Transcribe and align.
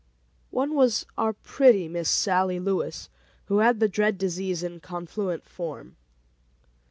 One 0.49 0.73
was 0.73 1.05
our 1.15 1.31
pretty 1.31 1.87
Miss 1.87 2.09
Sallie 2.09 2.59
Lewis, 2.59 3.07
who 3.45 3.59
had 3.59 3.79
the 3.79 3.87
dread 3.87 4.17
disease 4.17 4.63
in 4.63 4.79
confluent 4.79 5.47
form. 5.47 5.95